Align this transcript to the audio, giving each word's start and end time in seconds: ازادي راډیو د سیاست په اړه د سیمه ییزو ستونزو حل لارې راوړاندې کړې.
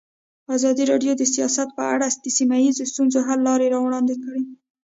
ازادي 0.55 0.83
راډیو 0.91 1.11
د 1.17 1.23
سیاست 1.33 1.67
په 1.77 1.83
اړه 1.93 2.07
د 2.23 2.27
سیمه 2.37 2.57
ییزو 2.65 2.85
ستونزو 2.91 3.19
حل 3.27 3.39
لارې 3.47 3.67
راوړاندې 3.75 4.15
کړې. 4.23 4.41